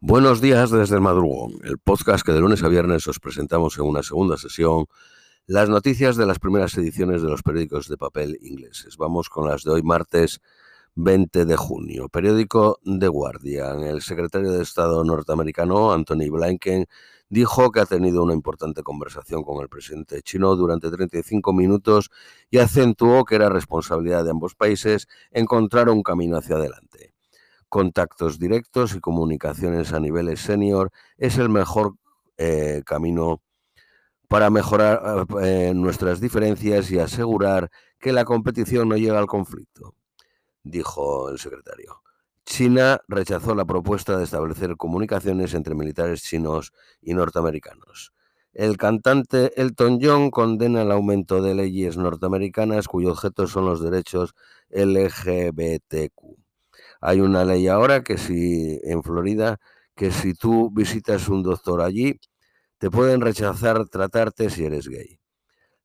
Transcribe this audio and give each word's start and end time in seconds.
Buenos 0.00 0.40
días 0.40 0.70
desde 0.70 0.94
el 0.94 1.00
madrugón, 1.00 1.58
el 1.64 1.76
podcast 1.78 2.24
que 2.24 2.30
de 2.30 2.38
lunes 2.38 2.62
a 2.62 2.68
viernes 2.68 3.08
os 3.08 3.18
presentamos 3.18 3.76
en 3.78 3.84
una 3.84 4.04
segunda 4.04 4.36
sesión 4.36 4.86
las 5.46 5.68
noticias 5.68 6.16
de 6.16 6.24
las 6.24 6.38
primeras 6.38 6.78
ediciones 6.78 7.20
de 7.20 7.28
los 7.28 7.42
periódicos 7.42 7.88
de 7.88 7.96
papel 7.96 8.38
ingleses. 8.40 8.96
Vamos 8.96 9.28
con 9.28 9.48
las 9.48 9.64
de 9.64 9.72
hoy 9.72 9.82
martes 9.82 10.40
20 10.94 11.46
de 11.46 11.56
junio. 11.56 12.08
Periódico 12.08 12.78
The 12.84 13.08
Guardian. 13.08 13.82
El 13.82 14.00
secretario 14.00 14.52
de 14.52 14.62
Estado 14.62 15.02
norteamericano, 15.02 15.92
Anthony 15.92 16.30
Blinken, 16.30 16.86
dijo 17.28 17.72
que 17.72 17.80
ha 17.80 17.86
tenido 17.86 18.22
una 18.22 18.34
importante 18.34 18.84
conversación 18.84 19.42
con 19.42 19.60
el 19.60 19.68
presidente 19.68 20.22
chino 20.22 20.54
durante 20.54 20.92
35 20.92 21.52
minutos 21.52 22.10
y 22.52 22.58
acentuó 22.58 23.24
que 23.24 23.34
era 23.34 23.48
responsabilidad 23.48 24.22
de 24.22 24.30
ambos 24.30 24.54
países 24.54 25.08
encontrar 25.32 25.88
un 25.88 26.04
camino 26.04 26.36
hacia 26.36 26.54
adelante 26.54 27.17
contactos 27.68 28.38
directos 28.38 28.94
y 28.94 29.00
comunicaciones 29.00 29.92
a 29.92 30.00
niveles 30.00 30.40
senior 30.40 30.90
es 31.16 31.38
el 31.38 31.48
mejor 31.48 31.94
eh, 32.36 32.82
camino 32.84 33.42
para 34.28 34.50
mejorar 34.50 35.26
eh, 35.42 35.72
nuestras 35.74 36.20
diferencias 36.20 36.90
y 36.90 36.98
asegurar 36.98 37.70
que 37.98 38.12
la 38.12 38.24
competición 38.24 38.88
no 38.88 38.96
llega 38.96 39.18
al 39.18 39.26
conflicto, 39.26 39.94
dijo 40.62 41.30
el 41.30 41.38
secretario. 41.38 42.02
China 42.44 43.00
rechazó 43.08 43.54
la 43.54 43.64
propuesta 43.64 44.16
de 44.16 44.24
establecer 44.24 44.76
comunicaciones 44.76 45.52
entre 45.54 45.74
militares 45.74 46.22
chinos 46.22 46.72
y 47.02 47.14
norteamericanos. 47.14 48.12
El 48.54 48.76
cantante 48.76 49.52
Elton 49.60 49.98
John 50.02 50.30
condena 50.30 50.82
el 50.82 50.90
aumento 50.90 51.42
de 51.42 51.54
leyes 51.54 51.96
norteamericanas 51.96 52.88
cuyo 52.88 53.12
objeto 53.12 53.46
son 53.46 53.66
los 53.66 53.82
derechos 53.82 54.34
LGBTQ. 54.70 56.47
Hay 57.00 57.20
una 57.20 57.44
ley 57.44 57.68
ahora 57.68 58.02
que 58.02 58.18
si 58.18 58.78
en 58.82 59.02
Florida, 59.02 59.58
que 59.94 60.10
si 60.10 60.34
tú 60.34 60.70
visitas 60.70 61.28
un 61.28 61.42
doctor 61.42 61.80
allí, 61.80 62.18
te 62.78 62.90
pueden 62.90 63.20
rechazar 63.20 63.88
tratarte 63.88 64.50
si 64.50 64.64
eres 64.64 64.88
gay. 64.88 65.20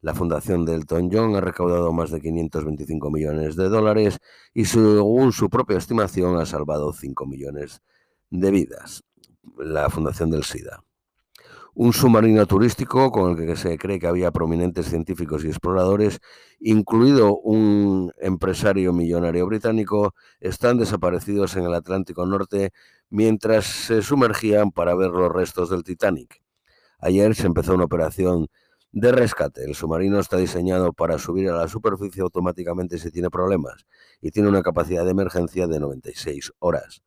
La 0.02 0.14
fundación 0.14 0.66
de 0.66 0.76
Elton 0.76 1.10
John 1.12 1.36
ha 1.36 1.42
recaudado 1.42 1.94
más 1.94 2.12
de 2.12 2.22
525 2.22 3.10
millones 3.10 3.56
de 3.56 3.70
dólares 3.70 4.20
y 4.54 4.66
según 4.66 5.32
su 5.32 5.50
propia 5.50 5.78
estimación 5.78 6.38
ha 6.40 6.46
salvado 6.46 6.92
5 6.94 7.26
millones 7.26 7.82
de 8.30 8.52
vidas. 8.52 9.04
La 9.58 9.90
fundación 9.90 10.30
del 10.30 10.44
SIDA 10.44 10.84
un 11.76 11.92
submarino 11.92 12.46
turístico 12.46 13.12
con 13.12 13.32
el 13.32 13.48
que 13.48 13.56
se 13.56 13.78
cree 13.78 14.00
que 14.00 14.08
había 14.08 14.32
prominentes 14.32 14.88
científicos 14.88 15.44
y 15.44 15.48
exploradores, 15.48 16.20
incluido 16.60 17.38
un 17.38 18.12
empresario 18.20 18.94
millonario 18.94 19.48
británico, 19.48 20.14
están 20.40 20.78
desaparecidos 20.78 21.56
en 21.56 21.64
el 21.64 21.74
Atlántico 21.74 22.26
Norte 22.26 22.72
mientras 23.10 23.66
se 23.66 24.02
sumergían 24.02 24.72
para 24.72 24.96
ver 24.96 25.12
los 25.12 25.32
restos 25.32 25.70
del 25.70 25.84
Titanic. 25.84 26.42
Ayer 27.00 27.36
se 27.36 27.48
empezó 27.48 27.74
una 27.74 27.86
operación 27.86 28.48
de 28.92 29.12
rescate. 29.12 29.66
El 29.66 29.74
submarino 29.74 30.20
está 30.20 30.38
diseñado 30.38 30.94
para 30.94 31.18
subir 31.18 31.50
a 31.50 31.58
la 31.58 31.68
superficie 31.68 32.22
automáticamente 32.22 33.00
si 33.00 33.12
tiene 33.12 33.30
problemas 33.32 33.86
y 34.22 34.30
tiene 34.30 34.48
una 34.48 34.62
capacidad 34.62 35.04
de 35.04 35.12
emergencia 35.12 35.68
de 35.68 35.80
96 35.80 36.54
horas. 36.60 37.02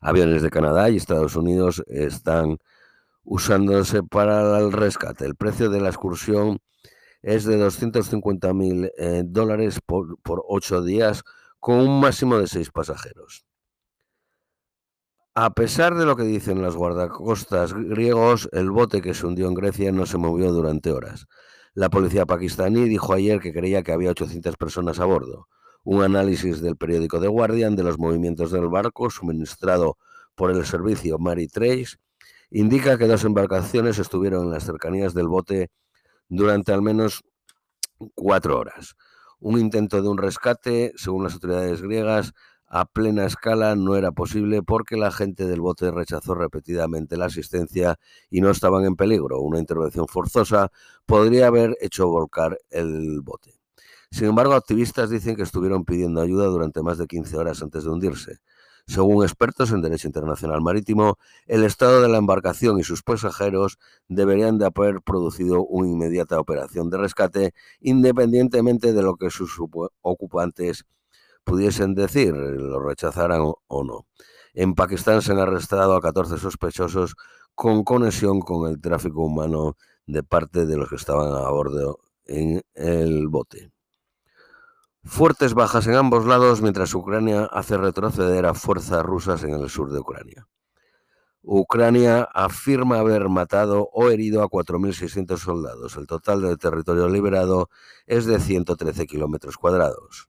Aviones 0.00 0.42
de 0.42 0.50
Canadá 0.50 0.90
y 0.90 0.96
Estados 0.96 1.36
Unidos 1.36 1.84
están 1.86 2.58
usándose 3.24 4.02
para 4.02 4.58
el 4.58 4.72
rescate. 4.72 5.24
El 5.24 5.36
precio 5.36 5.70
de 5.70 5.80
la 5.80 5.88
excursión 5.88 6.58
es 7.22 7.44
de 7.44 7.56
250 7.56 8.52
mil 8.52 8.90
eh, 8.98 9.22
dólares 9.24 9.80
por, 9.84 10.18
por 10.22 10.42
ocho 10.48 10.82
días 10.82 11.22
con 11.60 11.76
un 11.76 12.00
máximo 12.00 12.38
de 12.38 12.48
seis 12.48 12.70
pasajeros. 12.70 13.44
A 15.34 15.54
pesar 15.54 15.94
de 15.94 16.04
lo 16.04 16.14
que 16.14 16.24
dicen 16.24 16.60
los 16.60 16.76
guardacostas 16.76 17.72
griegos, 17.72 18.50
el 18.52 18.70
bote 18.70 19.00
que 19.00 19.14
se 19.14 19.26
hundió 19.26 19.48
en 19.48 19.54
Grecia 19.54 19.90
no 19.90 20.04
se 20.04 20.18
movió 20.18 20.52
durante 20.52 20.92
horas. 20.92 21.26
La 21.72 21.88
policía 21.88 22.26
pakistaní 22.26 22.86
dijo 22.86 23.14
ayer 23.14 23.40
que 23.40 23.54
creía 23.54 23.82
que 23.82 23.92
había 23.92 24.10
800 24.10 24.56
personas 24.56 25.00
a 25.00 25.06
bordo. 25.06 25.48
Un 25.84 26.02
análisis 26.02 26.60
del 26.60 26.76
periódico 26.76 27.18
The 27.18 27.28
Guardian 27.28 27.76
de 27.76 27.82
los 27.82 27.98
movimientos 27.98 28.50
del 28.50 28.68
barco, 28.68 29.08
suministrado 29.08 29.96
por 30.34 30.50
el 30.50 30.66
servicio 30.66 31.16
Trace 31.50 31.96
indica 32.52 32.98
que 32.98 33.06
dos 33.06 33.24
embarcaciones 33.24 33.98
estuvieron 33.98 34.44
en 34.44 34.50
las 34.50 34.64
cercanías 34.64 35.14
del 35.14 35.28
bote 35.28 35.70
durante 36.28 36.72
al 36.72 36.82
menos 36.82 37.24
cuatro 38.14 38.58
horas. 38.58 38.94
Un 39.40 39.58
intento 39.58 40.02
de 40.02 40.08
un 40.08 40.18
rescate, 40.18 40.92
según 40.96 41.24
las 41.24 41.34
autoridades 41.34 41.82
griegas, 41.82 42.32
a 42.66 42.86
plena 42.86 43.26
escala 43.26 43.74
no 43.74 43.96
era 43.96 44.12
posible 44.12 44.62
porque 44.62 44.96
la 44.96 45.10
gente 45.10 45.46
del 45.46 45.60
bote 45.60 45.90
rechazó 45.90 46.34
repetidamente 46.34 47.18
la 47.18 47.26
asistencia 47.26 47.98
y 48.30 48.40
no 48.40 48.50
estaban 48.50 48.84
en 48.84 48.96
peligro. 48.96 49.40
Una 49.40 49.58
intervención 49.58 50.06
forzosa 50.08 50.70
podría 51.04 51.48
haber 51.48 51.76
hecho 51.80 52.08
volcar 52.08 52.58
el 52.70 53.20
bote. 53.20 53.60
Sin 54.10 54.28
embargo, 54.28 54.54
activistas 54.54 55.10
dicen 55.10 55.36
que 55.36 55.42
estuvieron 55.42 55.84
pidiendo 55.84 56.20
ayuda 56.20 56.46
durante 56.46 56.82
más 56.82 56.98
de 56.98 57.06
15 57.06 57.36
horas 57.36 57.62
antes 57.62 57.84
de 57.84 57.90
hundirse. 57.90 58.38
Según 58.86 59.22
expertos 59.22 59.70
en 59.70 59.80
derecho 59.80 60.08
internacional 60.08 60.60
marítimo, 60.60 61.18
el 61.46 61.64
estado 61.64 62.02
de 62.02 62.08
la 62.08 62.18
embarcación 62.18 62.78
y 62.78 62.84
sus 62.84 63.02
pasajeros 63.02 63.78
deberían 64.08 64.58
de 64.58 64.66
haber 64.66 65.00
producido 65.02 65.64
una 65.64 65.88
inmediata 65.88 66.38
operación 66.38 66.90
de 66.90 66.98
rescate 66.98 67.54
independientemente 67.80 68.92
de 68.92 69.02
lo 69.02 69.16
que 69.16 69.30
sus 69.30 69.58
ocupantes 70.02 70.84
pudiesen 71.44 71.94
decir, 71.94 72.34
lo 72.34 72.80
rechazaran 72.80 73.40
o 73.42 73.84
no. 73.84 74.06
En 74.54 74.74
Pakistán 74.74 75.22
se 75.22 75.32
han 75.32 75.38
arrestado 75.38 75.94
a 75.94 76.00
14 76.00 76.38
sospechosos 76.38 77.16
con 77.54 77.84
conexión 77.84 78.40
con 78.40 78.70
el 78.70 78.80
tráfico 78.80 79.22
humano 79.24 79.76
de 80.06 80.22
parte 80.22 80.66
de 80.66 80.76
los 80.76 80.88
que 80.88 80.96
estaban 80.96 81.32
a 81.32 81.48
bordo 81.50 82.00
en 82.26 82.62
el 82.74 83.28
bote. 83.28 83.70
Fuertes 85.04 85.54
bajas 85.54 85.88
en 85.88 85.94
ambos 85.94 86.26
lados 86.26 86.62
mientras 86.62 86.94
Ucrania 86.94 87.46
hace 87.46 87.76
retroceder 87.76 88.46
a 88.46 88.54
fuerzas 88.54 89.02
rusas 89.02 89.42
en 89.42 89.54
el 89.54 89.68
sur 89.68 89.90
de 89.90 89.98
Ucrania. 89.98 90.46
Ucrania 91.42 92.22
afirma 92.32 93.00
haber 93.00 93.28
matado 93.28 93.88
o 93.92 94.10
herido 94.10 94.44
a 94.44 94.48
4.600 94.48 95.38
soldados. 95.38 95.96
El 95.96 96.06
total 96.06 96.42
del 96.42 96.56
territorio 96.56 97.08
liberado 97.08 97.68
es 98.06 98.26
de 98.26 98.38
113 98.38 99.06
kilómetros 99.06 99.56
cuadrados. 99.56 100.28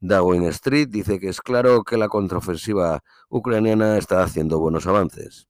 Dawin 0.00 0.44
Street 0.44 0.88
dice 0.88 1.20
que 1.20 1.28
es 1.28 1.42
claro 1.42 1.84
que 1.84 1.98
la 1.98 2.08
contraofensiva 2.08 3.02
ucraniana 3.28 3.98
está 3.98 4.22
haciendo 4.22 4.58
buenos 4.58 4.86
avances. 4.86 5.46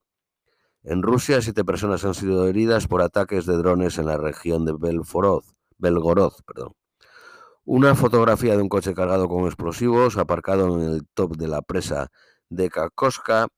En 0.82 1.02
Rusia, 1.02 1.40
siete 1.40 1.64
personas 1.64 2.04
han 2.04 2.14
sido 2.14 2.48
heridas 2.48 2.88
por 2.88 3.00
ataques 3.00 3.46
de 3.46 3.56
drones 3.56 3.96
en 3.98 4.06
la 4.06 4.16
región 4.16 4.64
de 4.64 4.72
Belgorod. 5.78 6.32
Perdón. 6.44 6.77
Una 7.70 7.94
fotografía 7.94 8.56
de 8.56 8.62
un 8.62 8.70
coche 8.70 8.94
cargado 8.94 9.28
con 9.28 9.44
explosivos 9.44 10.16
aparcado 10.16 10.80
en 10.80 10.88
el 10.88 11.06
top 11.12 11.36
de 11.36 11.48
la 11.48 11.60
presa 11.60 12.10
de 12.48 12.70
Kakoska 12.70 13.48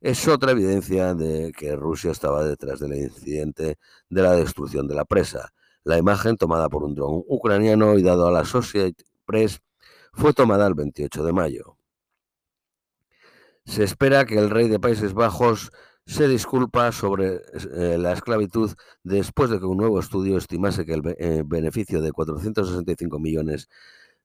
es 0.00 0.26
otra 0.26 0.50
evidencia 0.50 1.14
de 1.14 1.52
que 1.56 1.76
Rusia 1.76 2.10
estaba 2.10 2.44
detrás 2.44 2.80
del 2.80 2.96
incidente 2.96 3.78
de 4.08 4.22
la 4.22 4.32
destrucción 4.32 4.88
de 4.88 4.96
la 4.96 5.04
presa. 5.04 5.52
La 5.84 5.98
imagen, 5.98 6.36
tomada 6.36 6.68
por 6.68 6.82
un 6.82 6.96
dron 6.96 7.22
ucraniano 7.28 7.96
y 7.96 8.02
dado 8.02 8.26
a 8.26 8.32
la 8.32 8.40
Associated 8.40 9.04
Press, 9.24 9.60
fue 10.14 10.32
tomada 10.32 10.66
el 10.66 10.74
28 10.74 11.22
de 11.22 11.32
mayo. 11.32 11.76
Se 13.66 13.84
espera 13.84 14.24
que 14.24 14.36
el 14.36 14.50
rey 14.50 14.66
de 14.66 14.80
Países 14.80 15.14
Bajos 15.14 15.70
se 16.06 16.28
disculpa 16.28 16.90
sobre 16.92 17.40
eh, 17.76 17.96
la 17.98 18.12
esclavitud 18.12 18.72
después 19.04 19.50
de 19.50 19.58
que 19.58 19.66
un 19.66 19.78
nuevo 19.78 20.00
estudio 20.00 20.36
estimase 20.36 20.84
que 20.84 20.94
el 20.94 21.02
eh, 21.18 21.42
beneficio 21.46 22.00
de 22.00 22.12
465 22.12 23.18
millones 23.18 23.68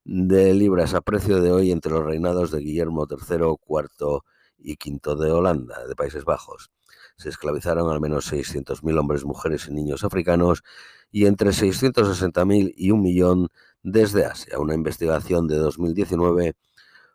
de 0.03 0.53
libras 0.53 0.93
a 0.93 1.01
precio 1.01 1.41
de 1.41 1.51
hoy 1.51 1.71
entre 1.71 1.91
los 1.91 2.05
reinados 2.05 2.51
de 2.51 2.59
Guillermo 2.59 3.07
III, 3.09 3.55
IV 3.67 4.21
y 4.57 4.73
V 4.73 5.23
de 5.23 5.31
Holanda, 5.31 5.85
de 5.87 5.95
Países 5.95 6.25
Bajos. 6.25 6.71
Se 7.17 7.29
esclavizaron 7.29 7.91
al 7.91 8.01
menos 8.01 8.31
600.000 8.31 8.99
hombres, 8.99 9.25
mujeres 9.25 9.67
y 9.67 9.73
niños 9.73 10.03
africanos 10.03 10.63
y 11.11 11.25
entre 11.25 11.49
660.000 11.49 12.73
y 12.75 12.91
un 12.91 13.01
millón 13.01 13.49
desde 13.83 14.25
Asia. 14.25 14.59
Una 14.59 14.75
investigación 14.75 15.47
de 15.47 15.57
2019 15.57 16.55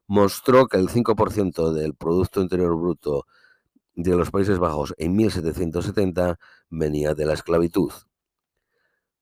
mostró 0.06 0.66
que 0.66 0.78
el 0.78 0.88
5% 0.88 1.72
del 1.72 1.94
Producto 1.94 2.40
Interior 2.40 2.76
Bruto 2.76 3.26
de 4.02 4.16
los 4.16 4.30
Países 4.30 4.58
Bajos 4.58 4.94
en 4.98 5.14
1770 5.16 6.38
venía 6.70 7.14
de 7.14 7.26
la 7.26 7.34
esclavitud. 7.34 7.92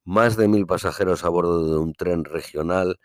Más 0.05 0.37
de 0.37 0.49
mil 0.49 0.67
pasajeros 0.67 1.25
a 1.25 1.29
bordo 1.29 1.71
de 1.71 1.79
un 1.79 1.93
tren 1.93 2.25
regional 2.25 2.99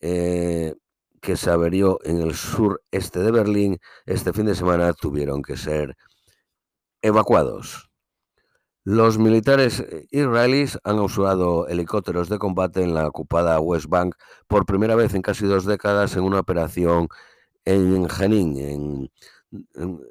eh, 0.00 0.74
que 1.20 1.36
se 1.36 1.50
averió 1.50 1.98
en 2.04 2.20
el 2.20 2.34
sureste 2.34 3.20
de 3.20 3.30
Berlín 3.30 3.78
este 4.06 4.32
fin 4.32 4.46
de 4.46 4.54
semana 4.54 4.92
tuvieron 4.92 5.42
que 5.42 5.56
ser 5.56 5.96
evacuados. 7.00 7.90
Los 8.86 9.16
militares 9.18 9.80
eh, 9.80 10.06
israelíes 10.10 10.78
han 10.84 10.98
usado 10.98 11.66
helicópteros 11.68 12.28
de 12.28 12.38
combate 12.38 12.82
en 12.82 12.94
la 12.94 13.08
ocupada 13.08 13.58
West 13.58 13.86
Bank 13.88 14.14
por 14.46 14.66
primera 14.66 14.94
vez 14.94 15.14
en 15.14 15.22
casi 15.22 15.46
dos 15.46 15.64
décadas 15.64 16.16
en 16.16 16.24
una 16.24 16.40
operación 16.40 17.08
en 17.64 18.08
Jenin, 18.10 18.58
en 18.58 19.10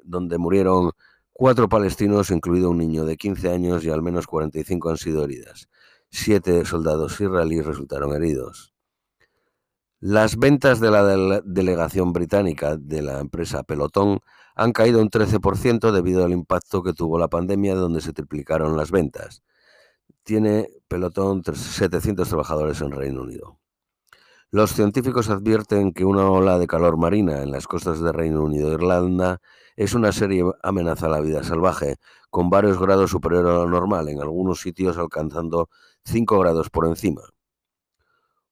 donde 0.04 0.38
murieron 0.38 0.92
cuatro 1.32 1.68
palestinos, 1.68 2.30
incluido 2.30 2.70
un 2.70 2.78
niño 2.78 3.04
de 3.04 3.16
15 3.16 3.50
años, 3.50 3.84
y 3.84 3.90
al 3.90 4.02
menos 4.02 4.26
45 4.26 4.90
han 4.90 4.96
sido 4.96 5.24
heridas. 5.24 5.68
Siete 6.10 6.64
soldados 6.64 7.20
israelíes 7.20 7.66
resultaron 7.66 8.14
heridos. 8.14 8.74
Las 10.00 10.36
ventas 10.36 10.80
de 10.80 10.90
la 10.90 11.40
delegación 11.44 12.12
británica 12.12 12.76
de 12.76 13.02
la 13.02 13.20
empresa 13.20 13.62
Pelotón 13.62 14.20
han 14.54 14.72
caído 14.72 15.00
un 15.00 15.10
13% 15.10 15.92
debido 15.92 16.24
al 16.24 16.32
impacto 16.32 16.82
que 16.82 16.92
tuvo 16.92 17.18
la 17.18 17.28
pandemia, 17.28 17.74
donde 17.74 18.00
se 18.00 18.12
triplicaron 18.12 18.76
las 18.76 18.90
ventas. 18.90 19.42
Tiene 20.22 20.68
Pelotón 20.88 21.42
700 21.42 22.28
trabajadores 22.28 22.80
en 22.82 22.92
Reino 22.92 23.22
Unido. 23.22 23.58
Los 24.54 24.72
científicos 24.72 25.30
advierten 25.30 25.92
que 25.92 26.04
una 26.04 26.30
ola 26.30 26.60
de 26.60 26.68
calor 26.68 26.96
marina 26.96 27.42
en 27.42 27.50
las 27.50 27.66
costas 27.66 27.98
de 27.98 28.12
Reino 28.12 28.40
Unido 28.44 28.70
e 28.70 28.74
Irlanda 28.74 29.40
es 29.74 29.94
una 29.94 30.12
serie 30.12 30.44
amenaza 30.62 31.06
a 31.06 31.08
la 31.08 31.20
vida 31.20 31.42
salvaje, 31.42 31.96
con 32.30 32.50
varios 32.50 32.78
grados 32.78 33.10
superior 33.10 33.48
a 33.48 33.54
lo 33.54 33.68
normal, 33.68 34.08
en 34.08 34.20
algunos 34.20 34.60
sitios 34.60 34.96
alcanzando 34.96 35.70
5 36.04 36.38
grados 36.38 36.70
por 36.70 36.86
encima. 36.86 37.22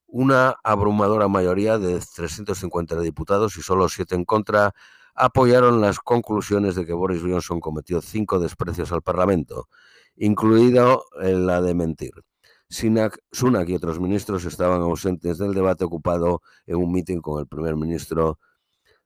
Una 0.08 0.56
abrumadora 0.64 1.28
mayoría 1.28 1.78
de 1.78 2.00
350 2.00 2.98
diputados 2.98 3.56
y 3.56 3.62
solo 3.62 3.88
7 3.88 4.16
en 4.16 4.24
contra 4.24 4.74
apoyaron 5.14 5.80
las 5.80 6.00
conclusiones 6.00 6.74
de 6.74 6.84
que 6.84 6.94
Boris 6.94 7.22
Johnson 7.22 7.60
cometió 7.60 8.02
cinco 8.02 8.40
desprecios 8.40 8.90
al 8.90 9.02
Parlamento, 9.02 9.68
incluido 10.16 11.04
la 11.20 11.62
de 11.62 11.74
mentir. 11.74 12.24
Sunak 12.72 13.68
y 13.68 13.74
otros 13.74 14.00
ministros 14.00 14.44
estaban 14.44 14.80
ausentes 14.80 15.38
del 15.38 15.54
debate 15.54 15.84
ocupado 15.84 16.40
en 16.66 16.76
un 16.76 16.90
mitin 16.90 17.20
con 17.20 17.38
el 17.38 17.46
primer 17.46 17.76
ministro 17.76 18.38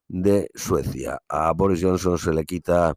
de 0.08 0.50
Suecia. 0.54 1.20
A 1.28 1.52
Boris 1.52 1.82
Johnson 1.82 2.16
se 2.16 2.32
le 2.32 2.44
quita 2.44 2.94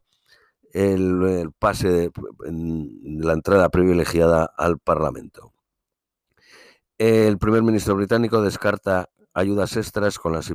el, 0.72 1.50
pase 1.58 1.88
de, 1.88 2.12
la 2.48 3.32
entrada 3.32 3.68
privilegiada 3.68 4.44
al 4.56 4.78
Parlamento. 4.78 5.52
El 6.98 7.38
primer 7.38 7.62
ministro 7.62 7.96
británico 7.96 8.40
descarta 8.40 9.08
ayudas 9.34 9.76
extras 9.76 10.18
con 10.18 10.32
las 10.32 10.52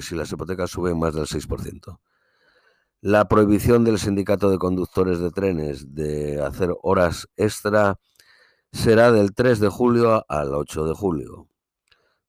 si 0.00 0.14
las 0.14 0.32
hipotecas 0.32 0.70
suben 0.70 0.98
más 0.98 1.14
del 1.14 1.26
6%. 1.26 1.98
La 3.02 3.28
prohibición 3.28 3.84
del 3.84 3.98
sindicato 3.98 4.50
de 4.50 4.58
conductores 4.58 5.18
de 5.18 5.30
trenes 5.30 5.94
de 5.94 6.42
hacer 6.42 6.70
horas 6.82 7.28
extra 7.36 7.98
será 8.72 9.12
del 9.12 9.34
3 9.34 9.60
de 9.60 9.68
julio 9.68 10.24
al 10.28 10.54
8 10.54 10.86
de 10.86 10.94
julio. 10.94 11.48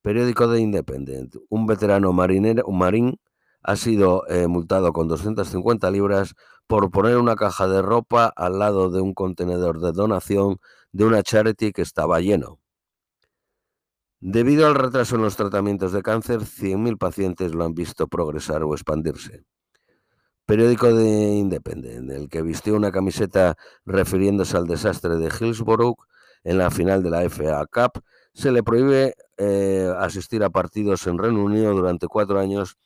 Periódico 0.02 0.48
de 0.48 0.60
Independent. 0.60 1.36
Un 1.48 1.66
veterano 1.66 2.12
marinero, 2.12 2.64
un 2.66 2.78
marín 2.78 3.20
ha 3.62 3.76
sido 3.76 4.26
eh, 4.28 4.48
multado 4.48 4.92
con 4.92 5.06
250 5.06 5.90
libras 5.90 6.34
por 6.66 6.90
poner 6.90 7.16
una 7.16 7.36
caja 7.36 7.68
de 7.68 7.82
ropa 7.82 8.32
al 8.34 8.58
lado 8.58 8.90
de 8.90 9.00
un 9.00 9.14
contenedor 9.14 9.80
de 9.80 9.92
donación 9.92 10.58
de 10.90 11.04
una 11.04 11.22
charity 11.22 11.72
que 11.72 11.82
estaba 11.82 12.20
lleno. 12.20 12.58
Debido 14.20 14.66
al 14.66 14.74
retraso 14.74 15.16
en 15.16 15.22
los 15.22 15.36
tratamientos 15.36 15.92
de 15.92 16.02
cáncer, 16.02 16.40
100.000 16.40 16.98
pacientes 16.98 17.54
lo 17.54 17.64
han 17.64 17.74
visto 17.74 18.08
progresar 18.08 18.62
o 18.62 18.74
expandirse. 18.74 19.44
Periódico 20.46 20.92
de 20.92 21.34
Independent, 21.34 22.10
el 22.10 22.28
que 22.28 22.42
vistió 22.42 22.74
una 22.74 22.92
camiseta 22.92 23.56
refiriéndose 23.84 24.56
al 24.56 24.66
desastre 24.66 25.16
de 25.16 25.28
Hillsborough 25.28 25.96
en 26.44 26.58
la 26.58 26.70
final 26.70 27.02
de 27.02 27.10
la 27.10 27.22
FA 27.22 27.66
Cup, 27.66 28.02
se 28.32 28.50
le 28.50 28.62
prohíbe 28.62 29.14
eh, 29.36 29.92
asistir 29.98 30.42
a 30.42 30.50
partidos 30.50 31.06
en 31.06 31.18
Reino 31.18 31.42
Unido 31.44 31.74
durante 31.74 32.06
cuatro 32.08 32.38
años 32.38 32.78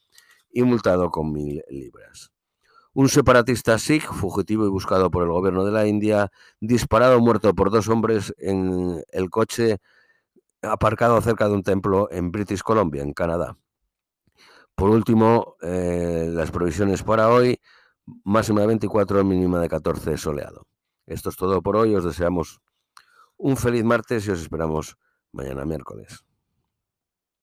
y 0.50 0.62
multado 0.62 1.10
con 1.10 1.32
mil 1.32 1.62
libras. 1.68 2.32
Un 2.92 3.08
separatista 3.08 3.78
sikh, 3.78 4.10
fugitivo 4.10 4.64
y 4.64 4.70
buscado 4.70 5.10
por 5.10 5.22
el 5.22 5.28
gobierno 5.28 5.64
de 5.64 5.72
la 5.72 5.86
India, 5.86 6.30
disparado 6.60 7.20
muerto 7.20 7.54
por 7.54 7.70
dos 7.70 7.88
hombres 7.88 8.34
en 8.38 9.02
el 9.12 9.28
coche 9.28 9.78
aparcado 10.62 11.20
cerca 11.20 11.46
de 11.46 11.54
un 11.54 11.62
templo 11.62 12.08
en 12.10 12.32
British 12.32 12.62
Columbia, 12.62 13.02
en 13.02 13.12
Canadá. 13.12 13.56
Por 14.74 14.90
último, 14.90 15.56
eh, 15.62 16.28
las 16.30 16.50
provisiones 16.50 17.02
para 17.02 17.28
hoy, 17.28 17.60
máxima 18.24 18.62
de 18.62 18.66
24, 18.68 19.24
mínima 19.24 19.60
de 19.60 19.68
14 19.68 20.16
soleado. 20.16 20.66
Esto 21.06 21.30
es 21.30 21.36
todo 21.36 21.62
por 21.62 21.76
hoy, 21.76 21.94
os 21.94 22.04
deseamos 22.04 22.60
un 23.38 23.56
feliz 23.56 23.84
martes 23.84 24.26
y 24.26 24.30
os 24.30 24.40
esperamos 24.40 24.96
mañana 25.32 25.64
miércoles. 25.64 26.24